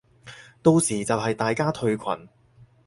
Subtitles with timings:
[0.63, 2.27] 到時就係大家退群